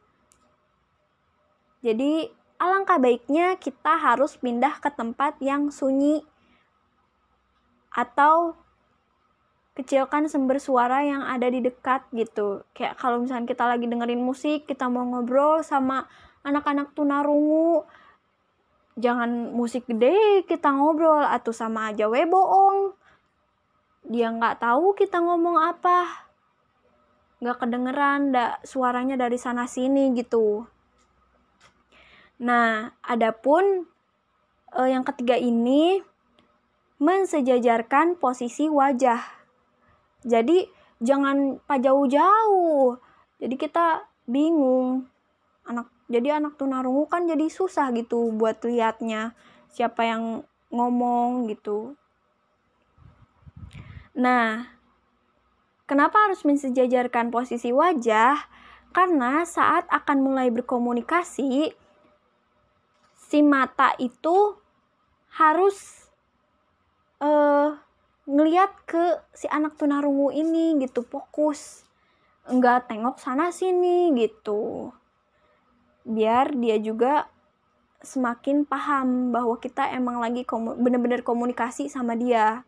Jadi 1.81 2.29
alangkah 2.61 3.01
baiknya 3.01 3.57
kita 3.57 3.97
harus 3.97 4.37
pindah 4.37 4.77
ke 4.77 4.93
tempat 4.93 5.41
yang 5.41 5.73
sunyi 5.73 6.21
atau 7.89 8.53
kecilkan 9.77 10.27
sumber 10.27 10.57
suara 10.57 11.05
yang 11.05 11.23
ada 11.23 11.47
di 11.47 11.63
dekat 11.63 12.03
gitu. 12.11 12.67
Kayak 12.75 12.97
kalau 12.97 13.21
misalnya 13.21 13.47
kita 13.47 13.63
lagi 13.69 13.85
dengerin 13.85 14.21
musik 14.21 14.67
kita 14.67 14.89
mau 14.91 15.05
ngobrol 15.05 15.61
sama 15.63 16.09
anak-anak 16.43 16.91
tunarungu 16.97 17.85
jangan 18.99 19.55
musik 19.55 19.87
gede 19.87 20.43
kita 20.49 20.75
ngobrol. 20.75 21.23
Atau 21.23 21.55
sama 21.55 21.93
aja 21.93 22.11
we 22.11 22.25
bohong 22.27 22.97
dia 24.09 24.33
nggak 24.33 24.59
tahu 24.59 24.97
kita 24.97 25.21
ngomong 25.23 25.57
apa. 25.61 26.27
Nggak 27.39 27.57
kedengeran 27.63 28.35
ndak 28.35 28.65
suaranya 28.67 29.15
dari 29.15 29.39
sana 29.39 29.63
sini 29.63 30.11
gitu. 30.17 30.67
Nah 32.43 32.91
adapun 32.99 33.87
eh, 34.75 34.89
yang 34.91 35.07
ketiga 35.07 35.39
ini 35.39 36.03
mensejajarkan 36.99 38.19
posisi 38.19 38.67
wajah 38.67 39.38
jadi 40.23 40.67
jangan 40.99 41.63
pak 41.63 41.79
jauh-jauh. 41.83 42.99
Jadi 43.39 43.55
kita 43.55 44.03
bingung. 44.27 45.07
Anak 45.63 45.87
jadi 46.11 46.41
anak 46.41 46.57
tunarungu 46.59 47.05
kan 47.07 47.29
jadi 47.29 47.47
susah 47.47 47.93
gitu 47.95 48.33
buat 48.35 48.59
liatnya 48.65 49.37
siapa 49.69 50.03
yang 50.03 50.43
ngomong 50.73 51.47
gitu. 51.47 51.95
Nah 54.17 54.67
kenapa 55.87 56.29
harus 56.29 56.43
mensejajarkan 56.43 57.31
posisi 57.31 57.71
wajah? 57.71 58.37
Karena 58.89 59.45
saat 59.45 59.85
akan 59.93 60.17
mulai 60.25 60.49
berkomunikasi 60.49 61.77
si 63.13 63.39
mata 63.45 63.93
itu 64.01 64.57
harus 65.37 66.09
uh, 67.21 67.77
ngeliat 68.29 68.85
ke 68.85 69.25
si 69.33 69.49
anak 69.49 69.73
tunarungu 69.73 70.29
ini 70.29 70.77
gitu 70.77 71.01
fokus. 71.01 71.81
Nggak 72.45 72.93
tengok 72.93 73.17
sana 73.17 73.49
sini 73.49 74.13
gitu. 74.13 74.93
Biar 76.05 76.53
dia 76.53 76.77
juga 76.77 77.25
semakin 78.05 78.63
paham 78.63 79.33
bahwa 79.33 79.57
kita 79.59 79.91
emang 79.91 80.21
lagi 80.21 80.45
komu 80.47 80.77
bener-bener 80.77 81.25
komunikasi 81.25 81.89
sama 81.89 82.13
dia 82.13 82.63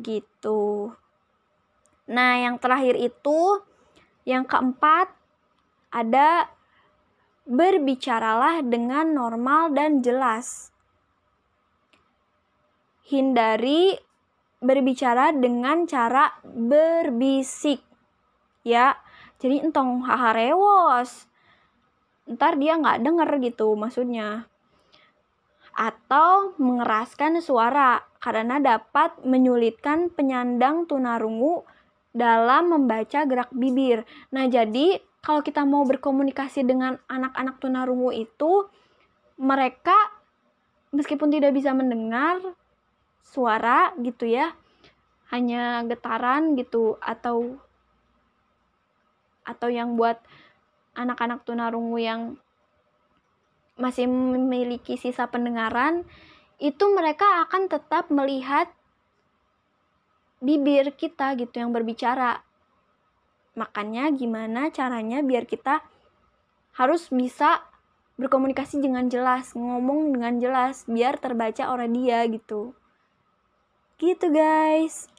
gitu. 0.00 0.90
Nah 2.10 2.40
yang 2.40 2.56
terakhir 2.56 2.96
itu 2.96 3.62
yang 4.24 4.48
keempat 4.48 5.12
ada 5.92 6.50
berbicaralah 7.46 8.64
dengan 8.64 9.12
normal 9.12 9.70
dan 9.76 10.02
jelas. 10.02 10.74
Hindari 13.06 14.09
berbicara 14.60 15.32
dengan 15.32 15.88
cara 15.88 16.36
berbisik. 16.44 17.80
Ya 18.62 19.00
jadi 19.40 19.64
entong 19.64 20.04
haha 20.04 20.36
rewos. 20.36 21.24
Ntar 22.28 22.60
dia 22.60 22.76
nggak 22.76 23.00
denger 23.00 23.30
gitu 23.40 23.72
maksudnya. 23.74 24.46
Atau 25.72 26.52
mengeraskan 26.60 27.40
suara 27.40 28.04
karena 28.20 28.60
dapat 28.60 29.16
menyulitkan 29.24 30.12
penyandang 30.12 30.84
tunarungu 30.84 31.64
dalam 32.12 32.76
membaca 32.76 33.24
gerak 33.24 33.48
bibir. 33.54 34.04
Nah, 34.34 34.44
jadi 34.50 35.00
kalau 35.24 35.40
kita 35.40 35.64
mau 35.64 35.88
berkomunikasi 35.88 36.68
dengan 36.68 37.00
anak-anak 37.08 37.56
tunarungu 37.62 38.12
itu 38.12 38.68
mereka 39.40 39.96
meskipun 40.92 41.32
tidak 41.32 41.56
bisa 41.56 41.72
mendengar 41.72 42.40
suara 43.22 43.94
gitu 44.00 44.26
ya 44.26 44.56
hanya 45.30 45.84
getaran 45.86 46.58
gitu 46.58 46.98
atau 46.98 47.60
atau 49.46 49.68
yang 49.70 49.94
buat 49.94 50.18
anak-anak 50.94 51.46
tunarungu 51.46 51.98
yang 51.98 52.34
masih 53.80 54.04
memiliki 54.10 55.00
sisa 55.00 55.30
pendengaran 55.30 56.04
itu 56.60 56.84
mereka 56.92 57.46
akan 57.48 57.72
tetap 57.72 58.12
melihat 58.12 58.68
bibir 60.44 60.92
kita 60.92 61.32
gitu 61.40 61.56
yang 61.56 61.72
berbicara. 61.72 62.44
Makanya 63.56 64.12
gimana 64.12 64.68
caranya 64.68 65.24
biar 65.24 65.48
kita 65.48 65.80
harus 66.76 67.08
bisa 67.08 67.64
berkomunikasi 68.20 68.84
dengan 68.84 69.08
jelas 69.08 69.56
ngomong 69.56 70.12
dengan 70.12 70.36
jelas 70.36 70.84
biar 70.84 71.16
terbaca 71.16 71.72
oleh 71.72 71.88
dia 71.88 72.20
gitu 72.28 72.76
Gitu 74.00 74.32
guys. 74.32 75.12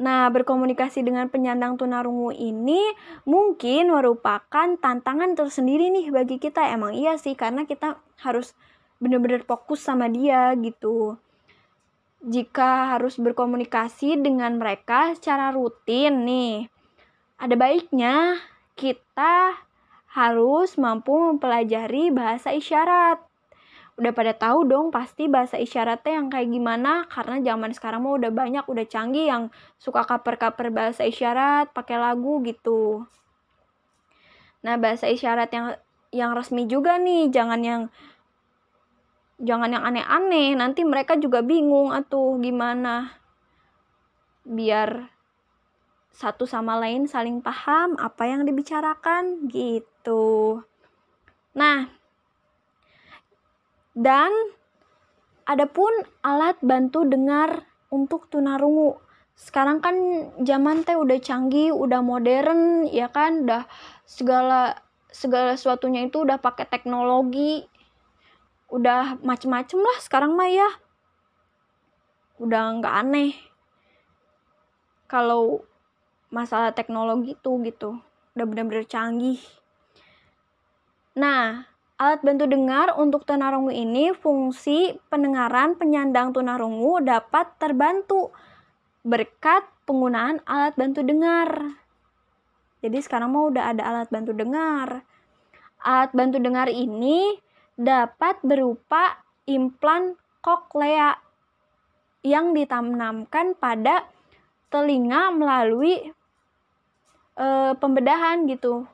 Nah, 0.00 0.32
berkomunikasi 0.32 1.04
dengan 1.04 1.28
penyandang 1.28 1.76
tunarungu 1.76 2.32
ini 2.32 2.80
mungkin 3.28 3.92
merupakan 3.92 4.72
tantangan 4.80 5.36
tersendiri 5.36 5.92
nih 5.92 6.08
bagi 6.08 6.40
kita. 6.40 6.72
Emang 6.72 6.96
iya 6.96 7.20
sih, 7.20 7.36
karena 7.36 7.68
kita 7.68 8.00
harus 8.24 8.56
benar-benar 8.96 9.44
fokus 9.44 9.84
sama 9.84 10.08
dia 10.08 10.56
gitu. 10.56 11.20
Jika 12.24 12.96
harus 12.96 13.20
berkomunikasi 13.20 14.16
dengan 14.16 14.56
mereka 14.56 15.12
secara 15.12 15.52
rutin 15.52 16.24
nih, 16.24 16.72
ada 17.36 17.52
baiknya 17.52 18.40
kita 18.80 19.60
harus 20.16 20.80
mampu 20.80 21.12
mempelajari 21.12 22.08
bahasa 22.08 22.56
isyarat 22.56 23.29
udah 24.00 24.16
pada 24.16 24.32
tahu 24.32 24.64
dong 24.64 24.88
pasti 24.88 25.28
bahasa 25.28 25.60
isyaratnya 25.60 26.16
yang 26.16 26.32
kayak 26.32 26.48
gimana 26.48 27.04
karena 27.12 27.36
zaman 27.44 27.76
sekarang 27.76 28.00
mah 28.00 28.16
udah 28.16 28.32
banyak 28.32 28.64
udah 28.64 28.88
canggih 28.88 29.28
yang 29.28 29.52
suka 29.76 30.08
kaper-kaper 30.08 30.72
bahasa 30.72 31.04
isyarat 31.04 31.68
pakai 31.76 32.00
lagu 32.00 32.40
gitu. 32.40 33.04
Nah 34.64 34.80
bahasa 34.80 35.04
isyarat 35.04 35.52
yang 35.52 35.76
yang 36.16 36.32
resmi 36.32 36.64
juga 36.64 36.96
nih 36.96 37.28
jangan 37.28 37.60
yang 37.60 37.82
jangan 39.36 39.68
yang 39.68 39.84
aneh-aneh 39.84 40.56
nanti 40.56 40.80
mereka 40.80 41.20
juga 41.20 41.44
bingung 41.44 41.92
atau 41.92 42.40
gimana. 42.40 43.12
Biar 44.48 45.12
satu 46.08 46.48
sama 46.48 46.80
lain 46.80 47.04
saling 47.04 47.44
paham 47.44 48.00
apa 48.00 48.24
yang 48.24 48.48
dibicarakan 48.48 49.44
gitu. 49.52 50.64
Nah 51.52 51.99
dan 54.00 54.32
adapun 55.44 55.92
alat 56.24 56.56
bantu 56.64 57.04
dengar 57.04 57.68
untuk 57.92 58.32
tunarungu. 58.32 58.96
Sekarang 59.36 59.84
kan 59.84 59.96
zaman 60.40 60.88
teh 60.88 60.96
udah 60.96 61.20
canggih 61.20 61.76
udah 61.76 62.00
modern 62.00 62.88
ya 62.88 63.12
kan? 63.12 63.44
Udah 63.44 63.68
segala 64.08 64.80
segala 65.12 65.52
sesuatunya 65.60 66.08
itu 66.08 66.24
udah 66.24 66.40
pakai 66.40 66.64
teknologi. 66.64 67.68
Udah 68.72 69.20
macem-macem 69.20 69.84
lah 69.84 69.98
sekarang 70.00 70.32
mah 70.32 70.48
ya. 70.48 70.70
Udah 72.40 72.80
nggak 72.80 72.94
aneh 73.04 73.36
kalau 75.04 75.60
masalah 76.32 76.72
teknologi 76.72 77.36
tuh 77.36 77.60
gitu. 77.68 78.00
Udah 78.32 78.44
bener-bener 78.48 78.88
canggih. 78.88 79.42
Nah 81.20 81.69
alat 82.00 82.24
bantu 82.24 82.48
dengar 82.48 82.96
untuk 82.96 83.28
tunarungu 83.28 83.68
ini 83.68 84.16
fungsi 84.16 84.96
pendengaran 85.12 85.76
penyandang 85.76 86.32
tunarungu 86.32 87.04
dapat 87.04 87.52
terbantu 87.60 88.32
berkat 89.04 89.68
penggunaan 89.84 90.40
alat 90.48 90.72
bantu 90.80 91.04
dengar. 91.04 91.76
Jadi 92.80 92.98
sekarang 93.04 93.36
mau 93.36 93.52
udah 93.52 93.76
ada 93.76 93.84
alat 93.84 94.08
bantu 94.08 94.32
dengar. 94.32 95.04
Alat 95.84 96.10
bantu 96.16 96.40
dengar 96.40 96.72
ini 96.72 97.36
dapat 97.76 98.40
berupa 98.40 99.20
implan 99.44 100.16
koklea 100.40 101.20
yang 102.24 102.56
ditanamkan 102.56 103.52
pada 103.60 104.08
telinga 104.72 105.36
melalui 105.36 106.12
e, 107.36 107.46
pembedahan 107.76 108.48
gitu 108.48 108.88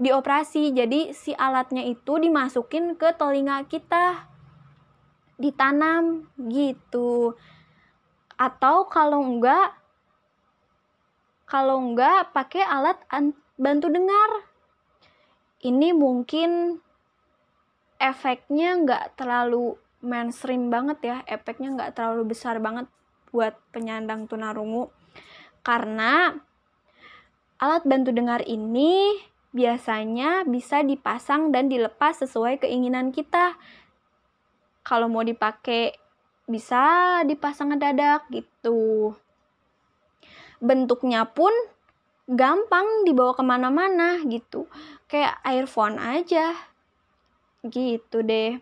dioperasi. 0.00 0.72
Jadi 0.72 1.12
si 1.12 1.36
alatnya 1.36 1.84
itu 1.84 2.16
dimasukin 2.16 2.96
ke 2.96 3.12
telinga 3.16 3.64
kita. 3.68 4.28
Ditanam 5.36 6.28
gitu. 6.48 7.36
Atau 8.38 8.88
kalau 8.88 9.20
enggak 9.20 9.76
kalau 11.44 11.76
enggak 11.76 12.32
pakai 12.32 12.64
alat 12.64 12.96
bantu 13.60 13.92
dengar. 13.92 14.48
Ini 15.62 15.94
mungkin 15.94 16.80
efeknya 18.02 18.82
nggak 18.82 19.04
terlalu 19.14 19.78
mainstream 20.02 20.72
banget 20.72 20.98
ya. 21.04 21.16
Efeknya 21.28 21.70
nggak 21.76 21.92
terlalu 21.94 22.34
besar 22.34 22.58
banget 22.58 22.90
buat 23.30 23.54
penyandang 23.70 24.26
tunarungu. 24.26 24.90
Karena 25.62 26.34
alat 27.62 27.86
bantu 27.86 28.10
dengar 28.10 28.42
ini 28.42 29.14
biasanya 29.52 30.48
bisa 30.48 30.80
dipasang 30.80 31.52
dan 31.52 31.68
dilepas 31.68 32.24
sesuai 32.24 32.64
keinginan 32.64 33.12
kita. 33.12 33.54
Kalau 34.82 35.06
mau 35.12 35.22
dipakai 35.22 35.92
bisa 36.48 37.20
dipasang 37.28 37.76
ngedadak 37.76 38.26
gitu. 38.32 39.14
Bentuknya 40.58 41.28
pun 41.28 41.52
gampang 42.26 43.04
dibawa 43.04 43.36
ke 43.36 43.44
mana-mana 43.44 44.24
gitu. 44.26 44.66
Kayak 45.06 45.38
earphone 45.44 46.00
aja. 46.00 46.56
Gitu 47.62 48.24
deh. 48.24 48.58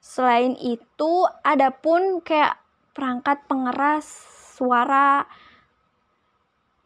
Selain 0.00 0.56
itu 0.56 1.28
ada 1.44 1.68
pun 1.68 2.24
kayak 2.24 2.56
perangkat 2.96 3.44
pengeras 3.46 4.08
suara. 4.56 5.28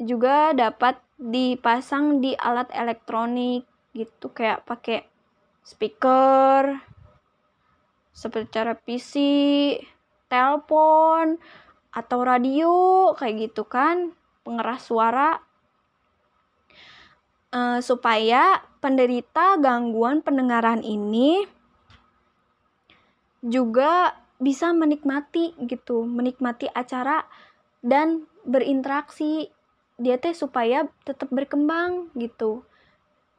Juga 0.02 0.50
dapat 0.52 0.98
dipasang 1.22 2.18
di 2.18 2.34
alat 2.34 2.66
elektronik 2.74 3.62
gitu 3.94 4.34
kayak 4.34 4.66
pakai 4.66 5.06
speaker 5.62 6.82
seperti 8.12 8.48
cara 8.52 8.76
PC, 8.76 9.14
telepon 10.28 11.40
atau 11.92 12.18
radio 12.24 12.72
kayak 13.16 13.50
gitu 13.50 13.64
kan 13.64 14.12
pengeras 14.44 14.82
suara. 14.84 15.30
Uh, 17.52 17.84
supaya 17.84 18.64
penderita 18.80 19.60
gangguan 19.60 20.24
pendengaran 20.24 20.80
ini 20.80 21.44
juga 23.44 24.16
bisa 24.40 24.72
menikmati 24.72 25.52
gitu, 25.68 26.08
menikmati 26.08 26.64
acara 26.72 27.28
dan 27.84 28.24
berinteraksi 28.48 29.52
dia 30.00 30.16
teh 30.16 30.32
supaya 30.32 30.88
tetap 31.04 31.28
berkembang 31.28 32.12
gitu 32.16 32.64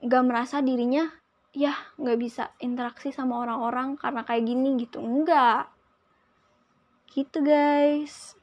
gak 0.03 0.23
merasa 0.25 0.59
dirinya 0.59 1.09
ya 1.53 1.73
gak 1.97 2.19
bisa 2.19 2.53
interaksi 2.61 3.13
sama 3.13 3.41
orang-orang 3.41 3.95
karena 3.97 4.21
kayak 4.25 4.43
gini 4.45 4.77
gitu 4.81 5.01
enggak 5.01 5.69
gitu 7.13 7.45
guys 7.45 8.35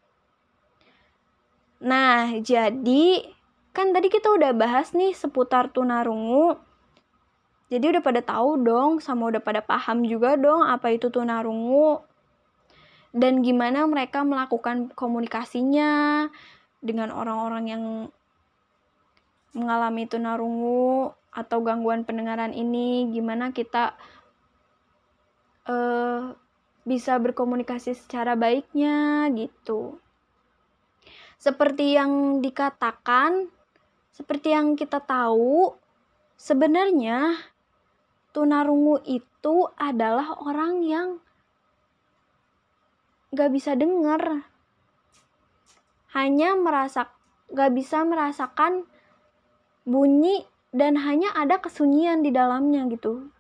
nah 1.81 2.31
jadi 2.39 3.35
kan 3.71 3.95
tadi 3.95 4.11
kita 4.11 4.35
udah 4.35 4.53
bahas 4.55 4.91
nih 4.95 5.15
seputar 5.15 5.71
tunarungu. 5.71 6.59
Jadi 7.71 7.87
udah 7.87 8.03
pada 8.03 8.19
tahu 8.19 8.67
dong, 8.67 8.99
sama 8.99 9.31
udah 9.31 9.39
pada 9.39 9.63
paham 9.63 10.03
juga 10.03 10.35
dong 10.35 10.67
apa 10.67 10.91
itu 10.91 11.07
tunarungu. 11.07 12.03
Dan 13.15 13.43
gimana 13.47 13.87
mereka 13.87 14.27
melakukan 14.27 14.91
komunikasinya 14.95 16.27
dengan 16.81 17.13
orang-orang 17.13 17.65
yang 17.69 17.85
mengalami 19.53 20.09
tunarungu 20.09 21.13
atau 21.31 21.59
gangguan 21.63 22.03
pendengaran 22.09 22.57
ini, 22.57 23.09
gimana 23.13 23.55
kita 23.55 23.95
uh, 25.69 26.35
bisa 26.83 27.21
berkomunikasi 27.21 27.95
secara 27.95 28.35
baiknya 28.35 29.29
gitu. 29.37 30.01
Seperti 31.41 31.97
yang 31.97 32.45
dikatakan 32.45 33.49
seperti 34.21 34.53
yang 34.53 34.77
kita 34.77 35.01
tahu, 35.01 35.73
sebenarnya 36.37 37.41
tunarungu 38.37 39.01
itu 39.09 39.65
adalah 39.81 40.37
orang 40.45 40.85
yang 40.85 41.09
gak 43.33 43.49
bisa 43.49 43.73
dengar. 43.73 44.45
Hanya 46.15 46.59
merasa 46.59 47.11
gak 47.51 47.75
bisa 47.75 48.03
merasakan 48.07 48.87
bunyi 49.87 50.47
dan 50.71 50.95
hanya 50.99 51.35
ada 51.35 51.59
kesunyian 51.59 52.23
di 52.23 52.31
dalamnya 52.31 52.87
gitu. 52.91 53.31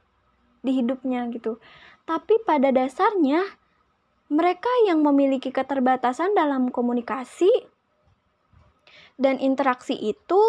Di 0.63 0.75
hidupnya 0.75 1.31
gitu. 1.31 1.59
Tapi 2.07 2.43
pada 2.43 2.75
dasarnya 2.75 3.43
mereka 4.31 4.71
yang 4.87 5.03
memiliki 5.03 5.51
keterbatasan 5.51 6.39
dalam 6.39 6.71
komunikasi 6.71 7.51
dan 9.19 9.43
interaksi 9.43 9.99
itu 9.99 10.41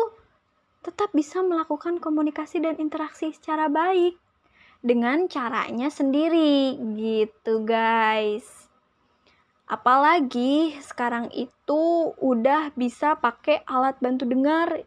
tetap 0.81 1.13
bisa 1.13 1.41
melakukan 1.45 2.01
komunikasi 2.01 2.61
dan 2.61 2.77
interaksi 2.77 3.33
secara 3.33 3.69
baik 3.69 4.17
dengan 4.81 5.29
caranya 5.29 5.93
sendiri 5.93 6.73
gitu 6.97 7.61
guys 7.61 8.60
apalagi 9.71 10.75
sekarang 10.83 11.31
itu 11.31 12.11
udah 12.19 12.75
bisa 12.75 13.15
pakai 13.15 13.63
alat 13.63 13.95
bantu 14.03 14.27
dengar. 14.27 14.83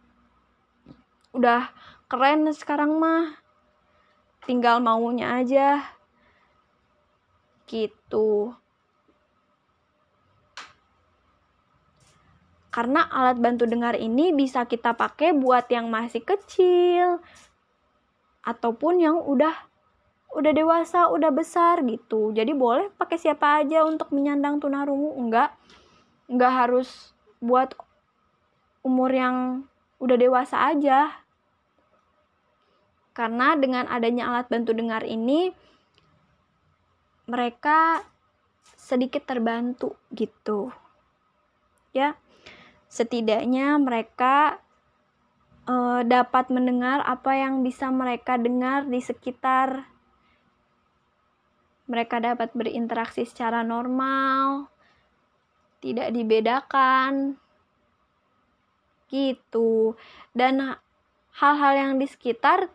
Udah 1.32 1.72
keren 2.04 2.44
sekarang 2.52 3.00
mah. 3.00 3.40
Tinggal 4.44 4.84
maunya 4.84 5.40
aja. 5.40 5.80
Gitu. 7.64 8.52
Karena 12.68 13.08
alat 13.08 13.40
bantu 13.40 13.64
dengar 13.64 13.96
ini 13.96 14.36
bisa 14.36 14.68
kita 14.68 14.92
pakai 14.92 15.32
buat 15.32 15.64
yang 15.72 15.88
masih 15.88 16.20
kecil 16.20 17.24
ataupun 18.44 19.00
yang 19.00 19.16
udah 19.24 19.54
udah 20.34 20.52
dewasa, 20.52 21.06
udah 21.08 21.30
besar 21.30 21.80
gitu. 21.86 22.34
Jadi 22.34 22.50
boleh 22.52 22.90
pakai 22.98 23.16
siapa 23.16 23.62
aja 23.62 23.86
untuk 23.86 24.10
menyandang 24.10 24.58
tunarungu, 24.58 25.14
enggak 25.14 25.54
enggak 26.26 26.52
harus 26.52 27.14
buat 27.38 27.72
umur 28.82 29.10
yang 29.14 29.36
udah 30.02 30.16
dewasa 30.18 30.74
aja. 30.74 31.14
Karena 33.14 33.54
dengan 33.54 33.86
adanya 33.86 34.34
alat 34.34 34.50
bantu 34.50 34.74
dengar 34.74 35.06
ini 35.06 35.54
mereka 37.30 38.02
sedikit 38.74 39.22
terbantu 39.22 39.94
gitu. 40.10 40.74
Ya 41.94 42.18
setidaknya 42.90 43.78
mereka 43.78 44.58
uh, 45.70 46.02
dapat 46.02 46.50
mendengar 46.50 47.06
apa 47.06 47.38
yang 47.38 47.62
bisa 47.62 47.86
mereka 47.94 48.34
dengar 48.34 48.86
di 48.86 48.98
sekitar 48.98 49.93
mereka 51.84 52.20
dapat 52.20 52.52
berinteraksi 52.56 53.28
secara 53.28 53.60
normal, 53.60 54.72
tidak 55.84 56.08
dibedakan, 56.16 57.36
gitu. 59.12 59.94
Dan 60.32 60.80
hal-hal 61.36 61.72
yang 61.76 61.92
di 62.00 62.06
sekitar 62.08 62.72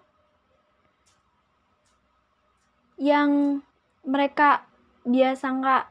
yang 2.99 3.63
mereka 4.03 4.67
biasa 5.07 5.45
nggak 5.47 5.85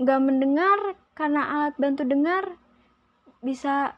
nggak 0.00 0.20
mendengar 0.20 0.78
karena 1.16 1.42
alat 1.48 1.74
bantu 1.80 2.04
dengar 2.04 2.56
bisa 3.40 3.96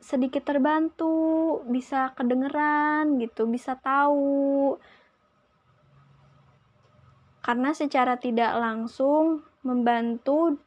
sedikit 0.00 0.46
terbantu, 0.46 1.60
bisa 1.68 2.14
kedengeran 2.16 3.20
gitu, 3.20 3.44
bisa 3.50 3.76
tahu. 3.76 4.78
Karena 7.48 7.72
secara 7.72 8.20
tidak 8.20 8.60
langsung 8.60 9.40
membantu 9.64 10.60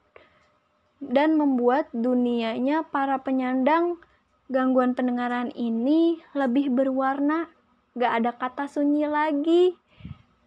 dan 0.98 1.38
membuat 1.38 1.94
dunianya 1.94 2.82
para 2.89 3.22
penyandang 3.22 4.02
gangguan 4.50 4.98
pendengaran 4.98 5.54
ini 5.54 6.17
lebih 6.34 6.74
berwarna, 6.74 7.54
gak 7.94 8.26
ada 8.26 8.32
kata 8.34 8.65
sunyi 8.65 9.06
lagi 9.06 9.78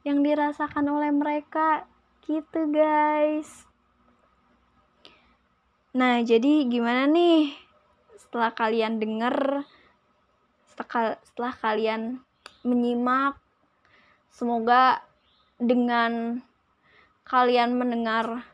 yang 0.02 0.26
dirasakan 0.26 0.90
oleh 0.90 1.14
mereka. 1.14 1.86
Gitu 2.26 2.66
guys. 2.66 3.70
Nah 5.94 6.18
jadi 6.18 6.66
gimana 6.66 7.06
nih? 7.06 7.54
Setelah 8.18 8.50
kalian 8.50 8.98
denger 8.98 9.62
setelah, 10.66 11.14
setelah 11.22 11.54
kalian 11.54 12.18
menyimak 12.66 13.38
semoga 14.34 14.98
dengan 15.64 16.44
kalian 17.24 17.80
mendengar 17.80 18.44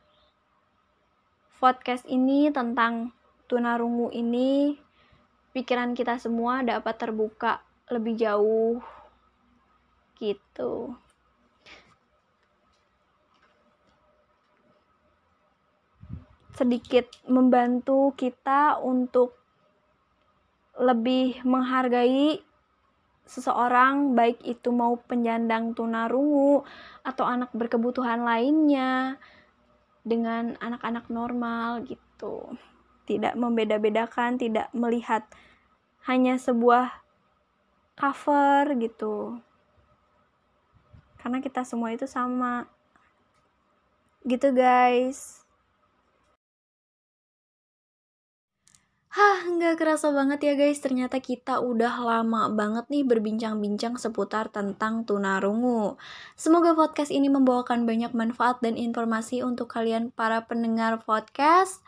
podcast 1.59 2.07
ini 2.07 2.55
tentang 2.55 3.11
tunarungu 3.51 4.15
ini 4.15 4.79
pikiran 5.51 5.99
kita 5.99 6.23
semua 6.23 6.63
dapat 6.63 6.95
terbuka 6.95 7.59
lebih 7.91 8.15
jauh 8.15 8.79
gitu. 10.23 10.95
Sedikit 16.55 17.11
membantu 17.27 18.15
kita 18.15 18.79
untuk 18.79 19.35
lebih 20.79 21.43
menghargai 21.43 22.39
seseorang 23.31 24.19
baik 24.19 24.43
itu 24.43 24.75
mau 24.75 24.99
penyandang 24.99 25.71
tunarungu 25.71 26.67
atau 27.07 27.23
anak 27.23 27.55
berkebutuhan 27.55 28.27
lainnya 28.27 29.23
dengan 30.03 30.59
anak-anak 30.59 31.07
normal 31.07 31.87
gitu. 31.87 32.59
Tidak 33.07 33.39
membeda-bedakan, 33.39 34.35
tidak 34.35 34.67
melihat 34.75 35.31
hanya 36.11 36.35
sebuah 36.43 36.91
cover 37.95 38.75
gitu. 38.83 39.39
Karena 41.23 41.39
kita 41.39 41.63
semua 41.63 41.95
itu 41.95 42.11
sama. 42.11 42.67
Gitu 44.27 44.51
guys. 44.51 45.40
Hah, 49.11 49.43
nggak 49.43 49.83
kerasa 49.83 50.15
banget 50.15 50.39
ya 50.47 50.55
guys, 50.55 50.79
ternyata 50.79 51.19
kita 51.19 51.59
udah 51.59 51.99
lama 51.99 52.47
banget 52.55 52.87
nih 52.95 53.03
berbincang-bincang 53.03 53.99
seputar 53.99 54.55
tentang 54.55 55.03
tunarungu. 55.03 55.99
Semoga 56.39 56.79
podcast 56.79 57.11
ini 57.11 57.27
membawakan 57.27 57.91
banyak 57.91 58.15
manfaat 58.15 58.63
dan 58.63 58.79
informasi 58.79 59.43
untuk 59.43 59.67
kalian 59.67 60.15
para 60.15 60.47
pendengar 60.47 61.03
podcast. 61.03 61.83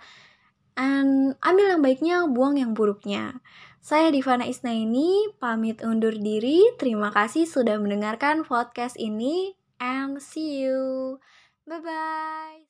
And 0.75 1.39
ambil 1.47 1.79
yang 1.79 1.83
baiknya, 1.87 2.27
buang 2.27 2.59
yang 2.59 2.75
buruknya. 2.75 3.39
Saya 3.79 4.11
Divana 4.11 4.51
Isnaini, 4.51 5.31
pamit 5.39 5.79
undur 5.79 6.19
diri. 6.19 6.75
Terima 6.75 7.15
kasih 7.15 7.47
sudah 7.47 7.79
mendengarkan 7.79 8.43
podcast 8.43 8.99
ini. 8.99 9.55
And 9.79 10.19
see 10.19 10.67
you. 10.67 11.23
Bye-bye. 11.71 12.67